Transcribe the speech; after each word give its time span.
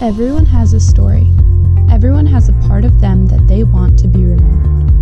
Everyone 0.00 0.46
has 0.46 0.74
a 0.74 0.78
story. 0.78 1.26
Everyone 1.90 2.24
has 2.26 2.48
a 2.48 2.52
part 2.68 2.84
of 2.84 3.00
them 3.00 3.26
that 3.26 3.48
they 3.48 3.64
want 3.64 3.98
to 3.98 4.06
be 4.06 4.24
remembered. 4.24 4.94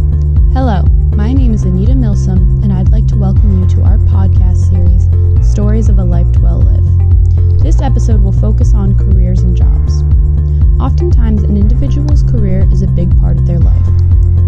Hello, 0.55 0.85
my 1.15 1.35
name 1.35 1.53
is 1.53 1.65
Anita 1.65 1.95
Milsom, 1.95 2.63
and 2.63 2.73
I'd 2.73 2.89
like 2.89 3.07
to 3.09 3.17
welcome 3.19 3.61
you 3.61 3.69
to 3.77 3.83
our 3.83 3.99
podcast 3.99 4.71
series, 4.71 5.05
Stories 5.47 5.91
of 5.91 5.99
a 5.99 6.05
Life 6.05 6.35
Well 6.39 6.61
Lived. 6.61 7.61
This 7.63 7.83
episode 7.83 8.23
will 8.23 8.33
focus 8.33 8.73
on 8.73 8.97
careers 8.97 9.41
and 9.41 9.55
jobs. 9.55 10.03
Oftentimes, 10.81 11.43
an 11.43 11.59
individual's 11.59 12.23
career 12.23 12.67
is 12.73 12.81
a 12.81 12.87
big 12.87 13.15
part 13.21 13.37
of 13.37 13.47
their 13.47 13.59
life. 13.59 13.87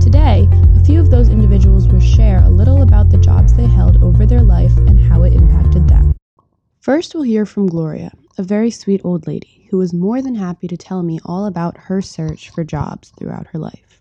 Today, 0.01 0.49
a 0.81 0.83
few 0.83 0.99
of 0.99 1.11
those 1.11 1.29
individuals 1.29 1.87
will 1.89 2.01
share 2.01 2.43
a 2.43 2.49
little 2.49 2.81
about 2.81 3.11
the 3.11 3.19
jobs 3.19 3.53
they 3.53 3.67
held 3.67 4.03
over 4.03 4.25
their 4.25 4.43
life 4.43 4.75
and 4.79 4.99
how 4.99 5.25
it 5.25 5.35
impacted 5.35 5.87
them. 5.89 6.15
First, 6.81 7.15
we'll 7.15 7.25
hear 7.25 7.45
from 7.45 7.67
Gloria, 7.67 8.13
a 8.39 8.43
very 8.43 8.71
sweet 8.71 9.01
old 9.05 9.27
lady 9.27 9.67
who 9.71 9.79
was 9.79 9.93
more 9.93 10.23
than 10.23 10.35
happy 10.37 10.69
to 10.69 10.77
tell 10.77 11.03
me 11.03 11.19
all 11.25 11.47
about 11.47 11.77
her 11.77 12.01
search 12.01 12.51
for 12.51 12.65
jobs 12.65 13.11
throughout 13.19 13.49
her 13.49 13.59
life. 13.59 14.01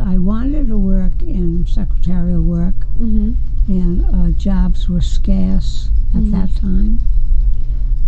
I 0.00 0.18
wanted 0.18 0.68
to 0.68 0.78
work 0.78 1.20
in 1.22 1.66
secretarial 1.66 2.42
work, 2.42 2.74
Mm-hmm. 3.00 3.34
and 3.68 4.04
uh, 4.14 4.30
jobs 4.38 4.88
were 4.88 5.00
scarce 5.00 5.90
at 6.14 6.22
Mhm. 6.22 6.30
that 6.32 6.54
time. 6.56 7.00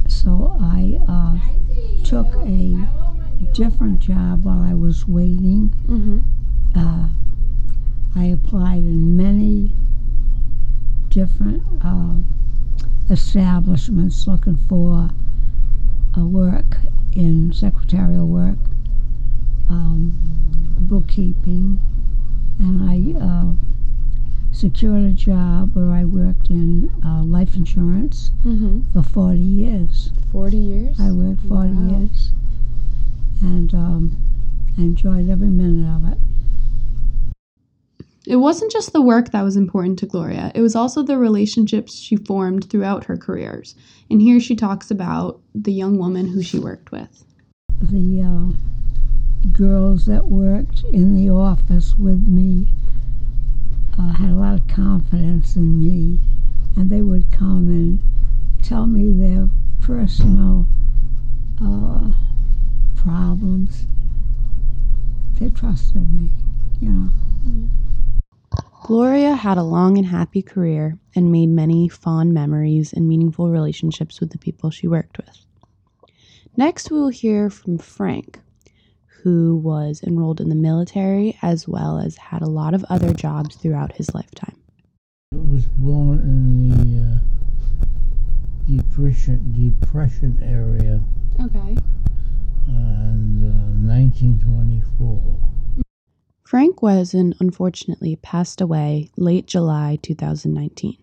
So 0.09 0.57
I 0.61 0.98
uh, 1.07 1.37
took 2.05 2.27
a 2.47 2.89
different 3.53 4.01
job 4.01 4.45
while 4.45 4.61
I 4.62 4.75
was 4.75 5.06
waiting. 5.06 5.70
Mm-hmm. 5.87 6.19
Uh, 6.75 7.09
I 8.17 8.25
applied 8.25 8.79
in 8.83 9.17
many 9.17 9.73
different 11.11 11.62
uh, 11.83 12.15
establishments 13.11 14.27
looking 14.27 14.56
for 14.69 15.11
uh, 16.17 16.25
work 16.25 16.79
in 17.15 17.53
secretarial 17.53 18.27
work, 18.27 18.59
um, 19.71 20.12
bookkeeping, 20.81 21.78
and 22.59 22.83
I 22.89 23.20
uh, 23.20 23.53
secured 24.53 25.05
a 25.05 25.12
job 25.12 25.75
where 25.75 25.91
I 25.92 26.05
worked 26.05 26.51
in 26.51 26.91
uh, 27.05 27.23
life 27.23 27.55
insurance 27.55 28.31
Mm-hmm. 28.45 28.81
for 28.92 29.03
40 29.03 29.39
years. 29.39 30.11
40 30.33 30.56
years? 30.56 31.01
I 31.01 31.11
worked 31.11 31.42
40 31.42 31.70
Wow. 31.73 31.98
years, 31.98 32.33
and 33.41 33.75
um, 33.75 34.17
I 34.77 34.83
enjoyed 34.83 35.29
every 35.29 35.48
minute 35.48 35.89
of 35.89 36.11
it. 36.12 36.19
It 38.29 38.37
wasn't 38.37 38.71
just 38.71 38.93
the 38.93 39.01
work 39.01 39.31
that 39.31 39.43
was 39.43 39.57
important 39.57 39.98
to 40.01 40.07
Gloria, 40.07 40.53
it 40.55 40.61
was 40.61 40.77
also 40.77 41.03
the 41.03 41.17
relationships 41.17 41.98
she 41.98 42.15
formed 42.15 42.69
throughout 42.69 43.05
her 43.05 43.17
careers. 43.17 43.75
And 44.11 44.20
here 44.20 44.39
she 44.39 44.55
talks 44.55 44.91
about 44.91 45.41
the 45.55 45.73
young 45.73 45.97
woman 45.97 46.27
who 46.29 46.43
she 46.43 46.59
worked 46.59 46.93
with. 46.93 47.25
the 47.81 48.20
uh, 48.20 49.48
girls 49.53 50.05
that 50.05 50.27
worked 50.27 50.85
in 50.93 51.15
the 51.17 51.31
office 51.31 51.95
with 51.98 52.29
me 52.29 52.67
uh, 53.98 54.12
had 54.12 54.29
a 54.29 54.35
lot 54.35 54.61
of 54.61 54.69
confidence 54.69 55.57
in 55.57 55.79
me, 55.79 56.20
and 56.77 56.91
they 56.91 57.01
would 57.01 57.33
come 57.33 57.70
and 57.70 57.98
tell 58.63 58.87
me 58.87 59.11
their 59.11 59.48
personal 59.81 60.67
uh, 61.65 62.11
problems. 62.95 63.87
They 65.41 65.48
trusted 65.48 66.13
me, 66.13 66.31
you 66.79 66.91
know. 66.91 67.09
Gloria 68.89 69.34
had 69.34 69.58
a 69.58 69.62
long 69.62 69.98
and 69.98 70.06
happy 70.06 70.41
career 70.41 70.98
and 71.14 71.31
made 71.31 71.50
many 71.50 71.91
fond 71.91 72.33
memories 72.33 72.95
and 72.95 73.06
meaningful 73.06 73.50
relationships 73.50 74.19
with 74.19 74.30
the 74.30 74.39
people 74.39 74.70
she 74.70 74.89
worked 74.89 75.19
with. 75.19 75.45
Next, 76.56 76.91
we 76.91 76.98
will 76.98 77.11
hear 77.11 77.50
from 77.50 77.77
Frank, 77.77 78.41
who 79.22 79.56
was 79.56 80.03
enrolled 80.03 80.41
in 80.41 80.48
the 80.48 80.55
military 80.55 81.36
as 81.42 81.69
well 81.69 81.98
as 81.98 82.17
had 82.17 82.41
a 82.41 82.48
lot 82.48 82.72
of 82.72 82.83
other 82.89 83.12
jobs 83.12 83.56
throughout 83.56 83.92
his 83.92 84.14
lifetime. 84.14 84.56
I 85.34 85.36
was 85.36 85.67
born 85.67 86.20
in 86.20 86.68
the 86.70 87.20
uh, 88.73 88.74
depression 88.74 89.52
depression 89.83 90.40
area 90.42 91.02
Okay. 91.45 91.77
in 92.68 93.45
uh, 93.45 93.92
1924. 93.92 95.58
Frank 96.48 96.77
Wesen 96.77 97.35
unfortunately 97.41 98.17
passed 98.17 98.63
away 98.63 99.11
late 99.19 99.47
July 99.47 99.98
2019. 100.01 100.97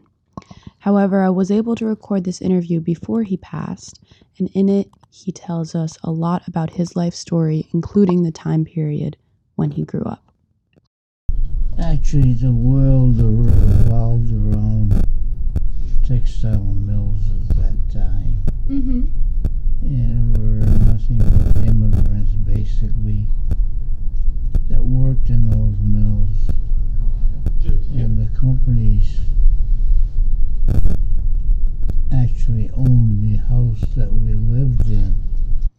However, 0.79 1.21
I 1.21 1.29
was 1.29 1.51
able 1.51 1.75
to 1.75 1.85
record 1.85 2.23
this 2.23 2.41
interview 2.41 2.79
before 2.79 3.21
he 3.21 3.37
passed, 3.37 3.99
and 4.39 4.49
in 4.55 4.69
it, 4.69 4.89
he 5.11 5.31
tells 5.31 5.75
us 5.75 5.99
a 6.03 6.09
lot 6.09 6.47
about 6.47 6.71
his 6.71 6.95
life 6.95 7.13
story, 7.13 7.67
including 7.75 8.23
the 8.23 8.31
time 8.31 8.65
period 8.65 9.17
when 9.53 9.69
he 9.69 9.83
grew 9.83 10.01
up. 10.01 10.23
Actually, 11.79 12.33
the 12.33 12.51
world 12.51 13.21
revolved 13.21 14.31
around 14.31 14.99
textile 16.07 16.73
mills 16.73 17.21
at 17.29 17.55
that 17.57 17.93
time, 17.93 18.41
Mm-hmm. 18.67 19.03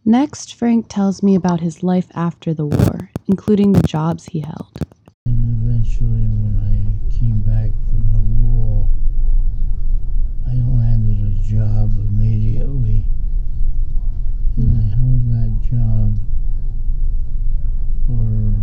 Next, 0.09 0.55
Frank 0.55 0.85
tells 0.87 1.21
me 1.21 1.35
about 1.35 1.59
his 1.59 1.83
life 1.83 2.07
after 2.15 2.53
the 2.53 2.65
war, 2.65 3.11
including 3.27 3.73
the 3.73 3.85
jobs 3.85 4.23
he 4.23 4.39
held. 4.39 4.69
And 5.25 5.67
eventually, 5.67 6.23
when 6.31 6.55
I 6.63 6.79
came 7.13 7.41
back 7.41 7.71
from 7.89 8.13
the 8.13 8.21
war, 8.21 8.87
I 10.47 10.53
landed 10.63 11.19
a 11.27 11.31
job 11.43 11.91
immediately. 11.99 13.03
And 14.55 14.77
I 14.79 14.95
held 14.95 15.27
that 15.27 15.51
job 15.69 16.15
for, 18.07 18.55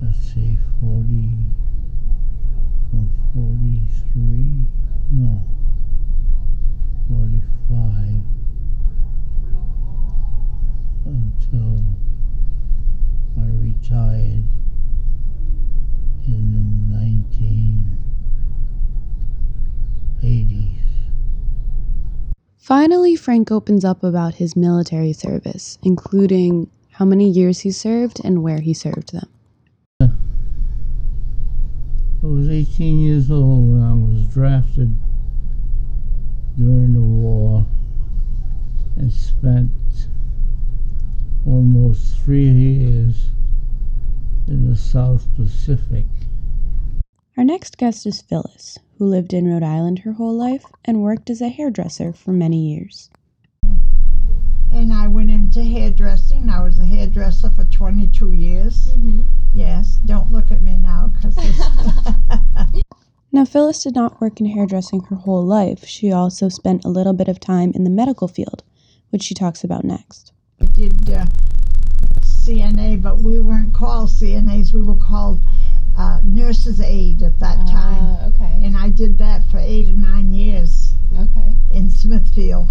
let's 0.00 0.24
see, 0.32 0.56
40, 0.80 1.33
Finally, 22.64 23.14
Frank 23.14 23.52
opens 23.52 23.84
up 23.84 24.02
about 24.02 24.36
his 24.36 24.56
military 24.56 25.12
service, 25.12 25.76
including 25.82 26.66
how 26.92 27.04
many 27.04 27.28
years 27.28 27.60
he 27.60 27.70
served 27.70 28.22
and 28.24 28.42
where 28.42 28.60
he 28.60 28.72
served 28.72 29.12
them. 29.12 29.28
I 30.00 30.08
was 32.22 32.48
18 32.48 33.00
years 33.00 33.30
old 33.30 33.70
when 33.70 33.82
I 33.82 33.92
was 33.92 34.26
drafted 34.32 34.94
during 36.56 36.94
the 36.94 37.02
war 37.02 37.66
and 38.96 39.12
spent 39.12 39.70
almost 41.46 42.18
three 42.20 42.48
years 42.48 43.26
in 44.48 44.70
the 44.70 44.76
South 44.76 45.26
Pacific. 45.36 46.06
Our 47.36 47.44
next 47.44 47.76
guest 47.76 48.06
is 48.06 48.22
Phyllis, 48.22 48.78
who 48.98 49.06
lived 49.06 49.32
in 49.32 49.46
Rhode 49.46 49.62
Island 49.62 50.00
her 50.00 50.12
whole 50.12 50.34
life 50.34 50.66
and 50.84 51.02
worked 51.02 51.30
as 51.30 51.40
a 51.40 51.48
hairdresser 51.48 52.12
for 52.12 52.32
many 52.32 52.58
years. 52.58 53.10
And 54.72 54.92
I 54.92 55.06
went 55.06 55.30
into 55.30 55.62
hairdressing. 55.62 56.48
I 56.48 56.62
was 56.62 56.78
a 56.78 56.84
hairdresser 56.84 57.50
for 57.50 57.64
22 57.64 58.32
years. 58.32 58.92
Yes, 59.54 59.98
don't 60.04 60.32
look 60.32 60.50
at 60.50 60.62
me 60.62 60.78
now 60.78 61.12
because 61.14 61.36
Now, 63.34 63.44
Phyllis 63.44 63.82
did 63.82 63.96
not 63.96 64.20
work 64.20 64.38
in 64.38 64.46
hairdressing 64.46 65.00
her 65.10 65.16
whole 65.16 65.44
life. 65.44 65.84
She 65.84 66.12
also 66.12 66.48
spent 66.48 66.84
a 66.84 66.88
little 66.88 67.12
bit 67.12 67.26
of 67.26 67.40
time 67.40 67.72
in 67.74 67.82
the 67.82 67.90
medical 67.90 68.28
field, 68.28 68.62
which 69.10 69.24
she 69.24 69.34
talks 69.34 69.64
about 69.64 69.82
next. 69.82 70.32
I 70.60 70.66
did 70.66 71.10
uh, 71.10 71.26
CNA, 72.20 73.02
but 73.02 73.18
we 73.18 73.40
weren't 73.40 73.74
called 73.74 74.10
CNAs. 74.10 74.72
We 74.72 74.82
were 74.82 74.94
called 74.94 75.40
uh, 75.96 76.20
nurses 76.24 76.80
aid 76.80 77.22
at 77.22 77.38
that 77.40 77.66
time. 77.66 78.02
Ah, 78.02 78.26
okay. 78.28 78.60
And 78.64 78.76
I 78.76 78.88
did 78.88 79.18
that 79.18 79.42
for 79.50 79.58
eight 79.58 79.88
or 79.88 79.92
nine 79.92 80.32
years 80.32 80.92
Okay. 81.16 81.56
in 81.72 81.90
Smithfield. 81.90 82.68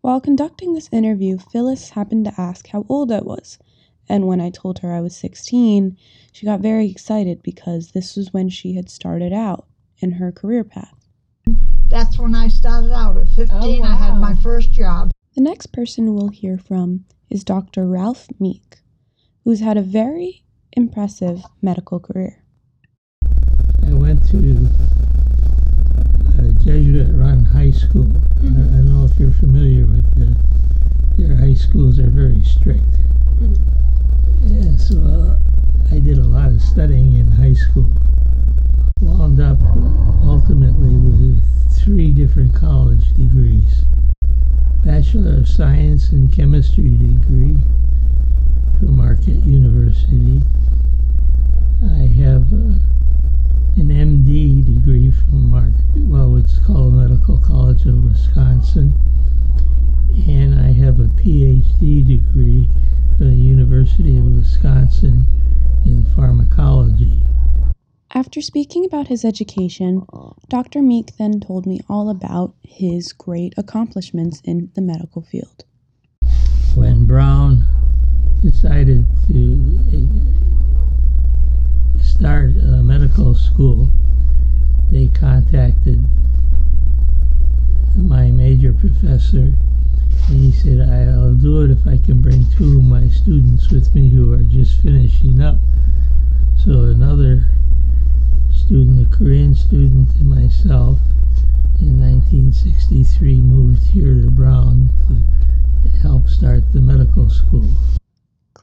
While 0.00 0.20
conducting 0.20 0.74
this 0.74 0.88
interview, 0.92 1.38
Phyllis 1.38 1.90
happened 1.90 2.24
to 2.26 2.40
ask 2.40 2.68
how 2.68 2.84
old 2.88 3.10
I 3.10 3.20
was, 3.20 3.58
and 4.08 4.26
when 4.26 4.40
I 4.40 4.50
told 4.50 4.78
her 4.80 4.92
I 4.92 5.00
was 5.00 5.16
16, 5.16 5.96
she 6.32 6.46
got 6.46 6.60
very 6.60 6.88
excited 6.90 7.42
because 7.42 7.90
this 7.92 8.16
was 8.16 8.32
when 8.32 8.48
she 8.48 8.74
had 8.74 8.88
started 8.90 9.32
out 9.32 9.66
in 9.98 10.12
her 10.12 10.30
career 10.30 10.64
path. 10.64 10.94
That's 11.88 12.18
when 12.18 12.34
I 12.34 12.48
started 12.48 12.92
out 12.92 13.16
at 13.16 13.28
15. 13.28 13.82
I 13.82 13.96
had 13.96 14.14
my 14.18 14.34
first 14.36 14.72
job. 14.72 15.10
The 15.34 15.40
next 15.40 15.68
person 15.72 16.14
we'll 16.14 16.28
hear 16.28 16.58
from 16.58 17.04
is 17.30 17.44
Dr. 17.44 17.86
Ralph 17.86 18.28
Meek, 18.38 18.78
who's 19.44 19.60
had 19.60 19.76
a 19.76 19.82
very 19.82 20.44
impressive 20.72 21.42
medical 21.62 22.00
career. 22.00 22.42
I 23.86 23.92
went 23.92 24.26
to 24.28 24.68
a 26.38 26.52
Jesuit 26.64 27.08
run 27.12 27.44
high 27.44 27.70
school. 27.70 28.04
Mm-hmm. 28.04 28.58
I, 28.58 28.62
I, 28.62 28.82
don't 28.82 28.94
know 28.94 29.04
if 29.04 29.18
you're 29.18 29.32
familiar 29.32 29.86
with 29.86 30.06
the, 30.14 30.36
their 31.16 31.36
high 31.36 31.54
schools 31.54 31.98
are 31.98 32.10
very 32.10 32.42
strict. 32.42 32.90
Mm-hmm. 33.40 34.62
Yeah, 34.62 34.76
so 34.76 34.98
uh, 34.98 35.94
I 35.94 35.98
did 35.98 36.18
a 36.18 36.24
lot 36.24 36.50
of 36.50 36.62
studying 36.62 37.16
in 37.16 37.32
high 37.32 37.54
school. 37.54 37.90
Wound 39.00 39.40
up 39.40 39.58
ultimately 40.24 40.94
with 40.94 41.42
three 41.78 42.10
different 42.10 42.54
college 42.54 43.08
degrees. 43.14 43.82
Bachelor 44.84 45.38
of 45.38 45.48
Science 45.48 46.12
in 46.12 46.28
Chemistry 46.28 46.90
degree 46.90 47.58
Marquette 48.86 49.44
University. 49.44 50.42
I 51.82 52.06
have 52.22 52.52
uh, 52.52 52.78
an 53.76 53.88
MD 53.88 54.64
degree 54.64 55.10
from 55.10 55.50
Mark, 55.50 55.72
well, 55.96 56.36
it's 56.36 56.58
called 56.58 56.94
Medical 56.94 57.38
College 57.38 57.86
of 57.86 58.04
Wisconsin, 58.04 58.92
and 60.26 60.58
I 60.60 60.72
have 60.72 61.00
a 61.00 61.04
PhD 61.04 62.06
degree 62.06 62.68
from 63.16 63.30
the 63.30 63.36
University 63.36 64.16
of 64.18 64.24
Wisconsin 64.24 65.26
in 65.84 66.04
pharmacology. 66.16 67.12
After 68.14 68.40
speaking 68.40 68.84
about 68.84 69.08
his 69.08 69.24
education, 69.24 70.04
Dr. 70.48 70.82
Meek 70.82 71.16
then 71.18 71.40
told 71.40 71.66
me 71.66 71.80
all 71.88 72.08
about 72.10 72.54
his 72.62 73.12
great 73.12 73.54
accomplishments 73.56 74.40
in 74.44 74.70
the 74.74 74.80
medical 74.80 75.22
field. 75.22 75.64
When 76.74 77.06
Brown 77.06 77.64
decided 78.42 79.06
to 79.26 79.80
uh, 79.92 80.02
start 82.02 82.50
a 82.50 82.82
medical 82.82 83.34
school, 83.34 83.88
they 84.90 85.08
contacted 85.08 86.04
my 87.96 88.30
major 88.30 88.72
professor. 88.72 89.54
And 90.28 90.44
he 90.44 90.52
said, 90.52 90.80
I'll 90.80 91.34
do 91.34 91.62
it 91.62 91.70
if 91.70 91.86
I 91.86 91.98
can 91.98 92.20
bring 92.20 92.44
two 92.56 92.78
of 92.78 92.84
my 92.84 93.08
students 93.08 93.70
with 93.70 93.94
me 93.94 94.10
who 94.10 94.32
are 94.32 94.42
just 94.42 94.80
finishing 94.82 95.37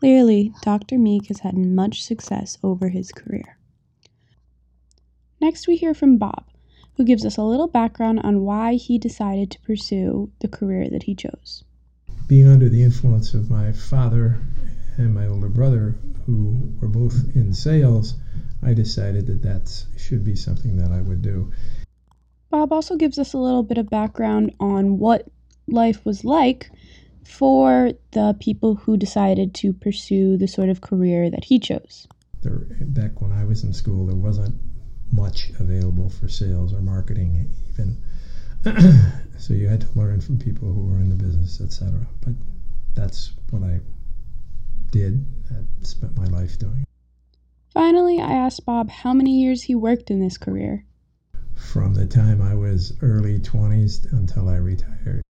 Clearly, 0.05 0.53
Dr. 0.61 0.99
Meek 0.99 1.29
has 1.29 1.39
had 1.39 1.57
much 1.57 2.03
success 2.03 2.59
over 2.61 2.89
his 2.89 3.11
career. 3.11 3.57
Next, 5.41 5.67
we 5.67 5.77
hear 5.77 5.95
from 5.95 6.19
Bob, 6.19 6.45
who 6.95 7.03
gives 7.03 7.25
us 7.25 7.37
a 7.37 7.41
little 7.41 7.65
background 7.65 8.19
on 8.19 8.41
why 8.41 8.75
he 8.75 8.99
decided 8.99 9.49
to 9.49 9.61
pursue 9.61 10.29
the 10.41 10.47
career 10.47 10.91
that 10.91 11.01
he 11.01 11.15
chose. 11.15 11.63
Being 12.27 12.47
under 12.47 12.69
the 12.69 12.83
influence 12.83 13.33
of 13.33 13.49
my 13.49 13.71
father 13.71 14.37
and 14.97 15.11
my 15.11 15.25
older 15.25 15.49
brother, 15.49 15.95
who 16.27 16.55
were 16.79 16.87
both 16.87 17.35
in 17.35 17.51
sales, 17.51 18.13
I 18.61 18.75
decided 18.75 19.25
that 19.25 19.41
that 19.41 19.85
should 19.97 20.23
be 20.23 20.35
something 20.35 20.77
that 20.77 20.91
I 20.91 21.01
would 21.01 21.23
do. 21.23 21.51
Bob 22.51 22.71
also 22.71 22.95
gives 22.95 23.17
us 23.17 23.33
a 23.33 23.39
little 23.39 23.63
bit 23.63 23.79
of 23.79 23.89
background 23.89 24.53
on 24.59 24.99
what 24.99 25.27
life 25.67 26.05
was 26.05 26.23
like 26.23 26.69
for 27.25 27.91
the 28.11 28.35
people 28.39 28.75
who 28.75 28.97
decided 28.97 29.53
to 29.55 29.73
pursue 29.73 30.37
the 30.37 30.47
sort 30.47 30.69
of 30.69 30.81
career 30.81 31.29
that 31.29 31.43
he 31.43 31.59
chose. 31.59 32.07
There, 32.41 32.67
back 32.79 33.21
when 33.21 33.31
I 33.31 33.43
was 33.43 33.63
in 33.63 33.73
school, 33.73 34.05
there 34.05 34.15
wasn't 34.15 34.55
much 35.11 35.49
available 35.59 36.09
for 36.09 36.27
sales 36.27 36.73
or 36.73 36.81
marketing, 36.81 37.49
even. 37.73 37.97
so 39.37 39.53
you 39.53 39.67
had 39.67 39.81
to 39.81 39.87
learn 39.95 40.21
from 40.21 40.37
people 40.37 40.71
who 40.71 40.85
were 40.85 40.99
in 40.99 41.09
the 41.09 41.15
business, 41.15 41.61
etc. 41.61 42.07
But 42.21 42.33
that's 42.93 43.33
what 43.49 43.63
I 43.63 43.79
did. 44.91 45.25
I 45.51 45.85
spent 45.85 46.17
my 46.17 46.25
life 46.25 46.57
doing. 46.59 46.85
Finally, 47.71 48.21
I 48.21 48.31
asked 48.31 48.65
Bob 48.65 48.89
how 48.89 49.13
many 49.13 49.41
years 49.41 49.63
he 49.63 49.75
worked 49.75 50.09
in 50.09 50.19
this 50.19 50.37
career. 50.37 50.85
From 51.55 51.93
the 51.93 52.05
time 52.05 52.41
I 52.41 52.55
was 52.55 52.93
early 53.01 53.39
20s 53.39 54.11
until 54.13 54.47
I 54.47 54.55
retired. 54.55 55.24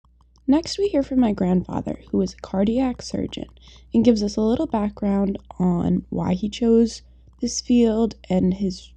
Next, 0.47 0.77
we 0.77 0.89
hear 0.89 1.01
from 1.01 1.19
my 1.19 1.33
grandfather, 1.33 1.99
who 2.11 2.21
is 2.21 2.33
a 2.33 2.37
cardiac 2.37 3.01
surgeon, 3.01 3.47
and 3.93 4.05
gives 4.05 4.21
us 4.21 4.37
a 4.37 4.41
little 4.41 4.67
background 4.67 5.39
on 5.57 6.05
why 6.09 6.35
he 6.35 6.49
chose 6.49 7.01
this 7.41 7.61
field 7.61 8.13
and 8.29 8.53
his 8.53 8.91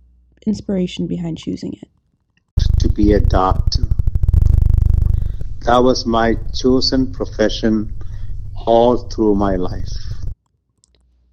inspiration 0.47 1.07
behind 1.07 1.39
choosing 1.39 1.73
it. 1.73 1.89
To 2.81 2.89
be 2.89 3.13
a 3.15 3.21
doctor. 3.21 3.85
That 5.65 5.79
was 5.79 6.05
my 6.05 6.37
chosen 6.55 7.13
profession 7.13 7.95
all 8.67 8.99
through 9.09 9.35
my 9.35 9.57
life. 9.57 9.93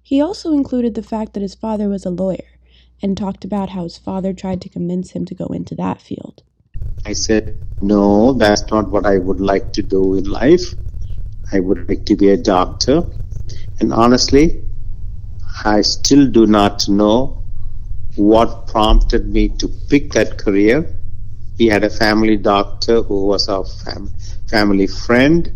He 0.02 0.22
also 0.22 0.52
included 0.52 0.94
the 0.94 1.02
fact 1.02 1.34
that 1.34 1.42
his 1.42 1.54
father 1.54 1.88
was 1.88 2.06
a 2.06 2.10
lawyer 2.10 2.58
and 3.02 3.16
talked 3.16 3.44
about 3.44 3.70
how 3.70 3.82
his 3.82 3.98
father 3.98 4.32
tried 4.32 4.62
to 4.62 4.68
convince 4.70 5.10
him 5.10 5.26
to 5.26 5.34
go 5.34 5.46
into 5.46 5.74
that 5.74 6.00
field. 6.00 6.42
I 7.06 7.12
said, 7.12 7.56
no, 7.80 8.32
that's 8.32 8.68
not 8.68 8.90
what 8.90 9.06
I 9.06 9.18
would 9.18 9.40
like 9.40 9.72
to 9.74 9.82
do 9.82 10.16
in 10.16 10.24
life. 10.24 10.74
I 11.52 11.60
would 11.60 11.88
like 11.88 12.04
to 12.06 12.16
be 12.16 12.30
a 12.30 12.36
doctor. 12.36 13.04
And 13.78 13.92
honestly, 13.92 14.64
I 15.64 15.82
still 15.82 16.26
do 16.26 16.48
not 16.48 16.88
know 16.88 17.44
what 18.16 18.66
prompted 18.66 19.28
me 19.28 19.50
to 19.50 19.68
pick 19.88 20.14
that 20.14 20.36
career. 20.36 20.96
We 21.60 21.66
had 21.66 21.84
a 21.84 21.90
family 21.90 22.36
doctor 22.38 23.02
who 23.02 23.26
was 23.26 23.48
our 23.48 23.64
fam- 23.64 24.10
family 24.50 24.88
friend, 24.88 25.54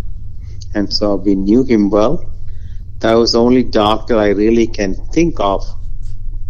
and 0.76 0.92
so 0.92 1.16
we 1.16 1.34
knew 1.34 1.64
him 1.64 1.90
well. 1.90 2.30
That 3.00 3.14
was 3.14 3.32
the 3.32 3.40
only 3.40 3.64
doctor 3.64 4.16
I 4.16 4.28
really 4.28 4.68
can 4.68 4.94
think 4.94 5.40
of 5.40 5.66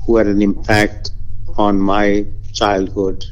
who 0.04 0.18
had 0.18 0.26
an 0.26 0.42
impact 0.42 1.12
on 1.56 1.80
my 1.80 2.26
childhood 2.52 3.24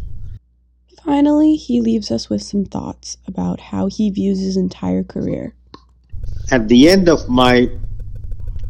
Finally, 1.08 1.56
he 1.56 1.80
leaves 1.80 2.10
us 2.10 2.28
with 2.28 2.42
some 2.42 2.66
thoughts 2.66 3.16
about 3.26 3.60
how 3.60 3.86
he 3.86 4.10
views 4.10 4.40
his 4.40 4.58
entire 4.58 5.02
career. 5.02 5.54
At 6.50 6.68
the 6.68 6.90
end 6.90 7.08
of 7.08 7.30
my 7.30 7.70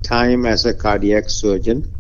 time 0.05 0.47
as 0.47 0.65
a 0.65 0.73
cardiac 0.73 1.31
surgeon, 1.31 1.93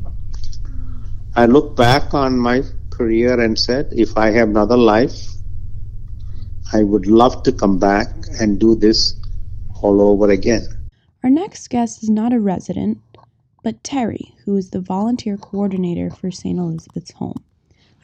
I 1.34 1.46
look 1.46 1.74
back 1.74 2.14
on 2.14 2.38
my 2.38 2.62
career 2.90 3.40
and 3.40 3.58
said, 3.58 3.88
if 3.90 4.16
I 4.16 4.30
have 4.30 4.50
another 4.50 4.76
life, 4.76 5.26
I 6.72 6.84
would 6.84 7.08
love 7.08 7.42
to 7.42 7.50
come 7.50 7.80
back 7.80 8.06
and 8.40 8.60
do 8.60 8.76
this 8.76 9.16
all 9.82 10.00
over 10.00 10.30
again. 10.30 10.68
Our 11.24 11.30
next 11.30 11.66
guest 11.68 12.04
is 12.04 12.10
not 12.10 12.32
a 12.32 12.38
resident, 12.38 12.98
but 13.64 13.82
Terry, 13.82 14.36
who 14.44 14.56
is 14.56 14.70
the 14.70 14.80
volunteer 14.80 15.36
coordinator 15.36 16.10
for 16.10 16.30
St. 16.30 16.60
Elizabeth's 16.60 17.10
Home. 17.14 17.42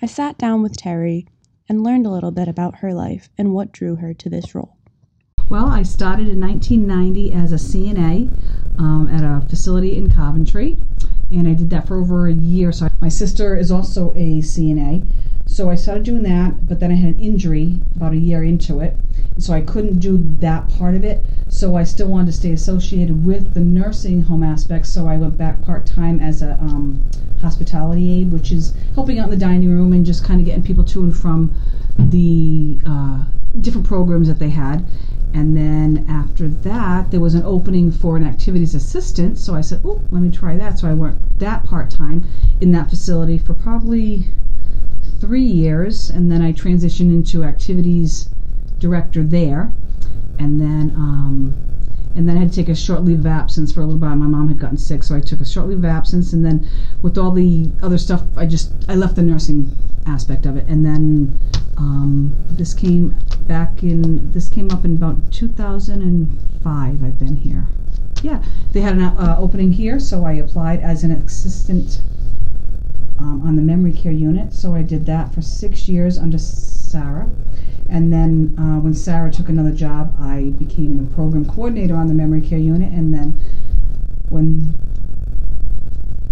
I 0.03 0.07
sat 0.07 0.37
down 0.37 0.65
with 0.65 0.77
Terry 0.77 1.29
and 1.69 1.83
learned 1.83 2.07
a 2.07 2.11
little 2.11 2.31
bit 2.31 2.49
about 2.49 2.77
her 2.77 2.93
life 2.93 3.29
and 3.39 3.53
what 3.53 3.73
drew 3.73 3.97
her 3.97 4.15
to 4.15 4.29
this 4.29 4.55
role. 4.55 4.77
Well, 5.49 5.67
I 5.67 5.83
started 5.83 6.29
in 6.29 6.41
1990 6.41 7.33
as 7.33 7.53
a 7.53 7.57
CNA 7.57 8.33
um, 8.79 9.09
at 9.13 9.23
a 9.23 9.47
facility 9.47 9.97
in 9.97 10.11
Coventry, 10.11 10.77
and 11.31 11.47
I 11.47 11.55
did 11.55 11.71
that 11.71 11.87
for 11.87 11.99
over 11.99 12.29
a 12.29 12.33
year. 12.33 12.73
So 12.73 12.89
my 13.01 13.09
sister 13.09 13.57
is 13.57 13.71
also 13.71 14.11
a 14.13 14.39
CNA, 14.39 15.07
so 15.47 15.71
I 15.71 15.75
started 15.75 16.05
doing 16.05 16.23
that, 16.23 16.67
but 16.67 16.81
then 16.81 16.91
I 16.91 16.95
had 16.95 17.17
an 17.17 17.21
injury 17.21 17.83
about 17.95 18.13
a 18.13 18.17
year 18.17 18.43
into 18.43 18.81
it, 18.81 18.97
so 19.39 19.53
I 19.53 19.61
couldn't 19.61 19.99
do 19.99 20.19
that 20.41 20.69
part 20.69 20.95
of 20.95 21.05
it. 21.05 21.25
So 21.49 21.77
I 21.77 21.85
still 21.85 22.09
wanted 22.09 22.27
to 22.27 22.33
stay 22.33 22.53
associated 22.53 23.25
with 23.25 23.55
the 23.55 23.61
nursing 23.61 24.23
home 24.23 24.43
aspect, 24.43 24.87
so 24.87 25.07
I 25.07 25.17
went 25.17 25.37
back 25.39 25.63
part 25.63 25.87
time 25.87 26.21
as 26.21 26.43
a 26.43 26.53
um, 26.61 27.09
hospitality 27.41 28.21
aide, 28.21 28.33
which 28.33 28.51
is 28.51 28.75
helping 28.95 29.19
out 29.19 29.27
in 29.27 29.31
the 29.31 29.37
dining 29.37 29.71
room 29.71 29.93
and 29.93 30.05
just 30.05 30.25
kind 30.25 30.41
of 30.41 30.47
getting 30.47 30.63
people 30.63 30.85
to 30.85 31.03
and 31.03 31.17
from 31.17 31.55
the 31.99 32.79
uh, 32.87 33.25
different 33.61 33.87
programs 33.87 34.29
that 34.29 34.39
they 34.39 34.49
had. 34.49 34.85
And 35.35 35.57
then 35.57 36.07
after 36.09 36.49
that, 36.49 37.11
there 37.11 37.21
was 37.21 37.35
an 37.35 37.43
opening 37.45 37.91
for 37.91 38.17
an 38.17 38.25
activities 38.25 38.75
assistant. 38.75 39.37
So 39.39 39.55
I 39.55 39.61
said, 39.63 39.81
oh, 39.85 40.01
let 40.11 40.23
me 40.23 40.31
try 40.31 40.57
that. 40.57 40.79
So 40.79 40.89
I 40.89 40.95
worked 40.95 41.41
that 41.41 41.65
part 41.65 41.91
time 41.91 42.25
in 42.61 42.71
that 42.73 42.89
facility 42.89 43.39
for 43.39 43.53
probably 43.53 44.27
three 45.21 45.43
years. 45.43 46.09
And 46.09 46.31
then 46.31 46.41
I 46.41 46.53
transitioned 46.53 47.13
into 47.13 47.43
activities 47.43 48.29
director 48.85 49.23
there. 49.23 49.73
And 50.39 50.61
then 50.61 50.93
um, 50.97 51.55
and 52.15 52.29
then 52.29 52.37
I 52.37 52.41
had 52.41 52.51
to 52.51 52.55
take 52.55 52.69
a 52.69 52.75
short 52.75 53.03
leave 53.03 53.21
of 53.21 53.27
absence 53.27 53.73
for 53.73 53.81
a 53.81 53.85
little 53.85 53.99
while. 53.99 54.15
My 54.15 54.27
mom 54.27 54.49
had 54.49 54.59
gotten 54.59 54.77
sick, 54.77 55.03
so 55.03 55.17
I 55.17 55.21
took 55.21 55.41
a 55.41 55.45
short 55.45 55.69
leave 55.69 55.79
of 55.79 55.85
absence, 55.85 56.33
and 56.33 56.45
then 56.45 56.69
with 57.03 57.19
all 57.19 57.33
the 57.33 57.71
other 57.83 57.99
stuff, 57.99 58.23
I 58.37 58.47
just 58.47 58.73
I 58.89 58.95
left 58.95 59.17
the 59.17 59.23
nursing 59.23 59.77
aspect 60.07 60.47
of 60.47 60.57
it, 60.57 60.67
and 60.69 60.85
then 60.85 61.41
um, 61.79 62.37
this 62.51 62.75
came 62.75 63.17
back 63.49 63.83
in 63.83 64.31
this 64.33 64.49
came 64.49 64.71
up 64.71 64.85
in 64.85 64.97
about 64.97 65.17
2005. 65.33 67.05
I've 67.05 67.19
been 67.19 67.37
here. 67.37 67.67
Yeah, 68.23 68.43
they 68.73 68.81
had 68.81 68.95
an 68.97 69.03
uh, 69.03 69.37
opening 69.39 69.73
here, 69.73 69.99
so 69.99 70.25
I 70.25 70.35
applied 70.35 70.81
as 70.81 71.05
an 71.05 71.11
assistant 71.11 72.01
um, 73.19 73.43
on 73.45 73.57
the 73.57 73.63
memory 73.63 73.93
care 73.93 74.13
unit. 74.13 74.53
So 74.53 74.75
I 74.75 74.83
did 74.83 75.07
that 75.07 75.35
for 75.35 75.43
six 75.43 75.89
years 75.89 76.17
under 76.19 76.39
Sarah. 76.91 77.29
And 77.89 78.13
then 78.13 78.55
uh, 78.59 78.81
when 78.81 78.95
Sarah 78.95 79.31
took 79.31 79.49
another 79.49 79.73
job, 79.73 80.15
I 80.19 80.53
became 80.59 80.97
the 80.97 81.15
program 81.15 81.45
coordinator 81.45 81.95
on 81.95 82.09
the 82.09 82.15
memory 82.15 82.41
care 82.41 82.59
unit. 82.59 82.93
And 82.93 83.13
then 83.13 83.41
when 84.29 84.75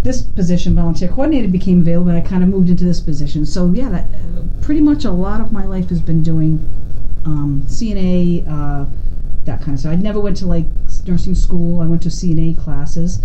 this 0.03 0.23
position, 0.23 0.75
volunteer 0.75 1.09
coordinator, 1.09 1.49
became 1.49 1.81
available, 1.81 2.11
I 2.11 2.21
kind 2.21 2.43
of 2.43 2.49
moved 2.49 2.71
into 2.71 2.85
this 2.85 3.01
position. 3.01 3.47
So 3.47 3.71
yeah, 3.71 3.89
that 3.91 4.05
uh, 4.05 4.43
pretty 4.61 4.81
much 4.81 5.05
a 5.05 5.11
lot 5.11 5.41
of 5.41 5.53
my 5.53 5.65
life 5.65 5.89
has 5.91 6.01
been 6.01 6.23
doing 6.23 6.59
um, 7.25 7.63
CNA, 7.67 8.49
uh, 8.49 8.87
that 9.45 9.61
kind 9.61 9.75
of 9.75 9.81
stuff. 9.81 9.93
I 9.93 9.97
never 9.97 10.21
went 10.21 10.37
to 10.39 10.47
like 10.47 10.67
nursing 11.07 11.35
school. 11.35 11.81
I 11.81 11.87
went 11.87 12.03
to 12.03 12.09
CNA 12.09 12.59
classes, 12.59 13.21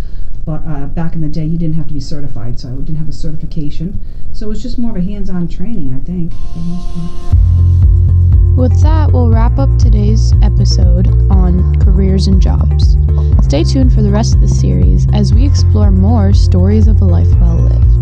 but 0.47 0.65
uh, 0.65 0.85
back 0.85 1.13
in 1.13 1.19
the 1.19 1.27
day, 1.27 1.43
you 1.43 1.57
didn't 1.57 1.75
have 1.75 1.89
to 1.89 1.93
be 1.93 1.99
certified, 1.99 2.57
so 2.57 2.69
I 2.69 2.71
didn't 2.71 2.95
have 2.95 3.09
a 3.09 3.13
certification. 3.13 3.99
So 4.31 4.45
it 4.45 4.49
was 4.49 4.63
just 4.63 4.79
more 4.79 4.91
of 4.91 4.95
a 4.95 5.01
hands-on 5.01 5.49
training, 5.49 5.93
I 5.93 5.99
think, 6.05 6.31
for 6.31 6.37
the 6.53 6.65
most 6.65 6.87
part. 6.93 8.57
With 8.57 8.81
that, 8.81 9.11
we'll 9.11 9.29
wrap 9.29 9.59
up 9.59 9.77
today's 9.77 10.31
episode 10.41 11.09
on 11.29 11.77
careers 11.81 12.27
and 12.27 12.41
jobs. 12.41 12.95
Stay 13.43 13.65
tuned 13.65 13.91
for 13.91 14.01
the 14.01 14.09
rest 14.09 14.35
of 14.35 14.41
the 14.41 14.47
series 14.47 15.05
as 15.13 15.33
we 15.33 15.45
explore 15.45 15.91
more 15.91 16.31
stories 16.31 16.87
of 16.87 17.01
a 17.01 17.05
life 17.05 17.29
well 17.41 17.57
lived. 17.57 17.96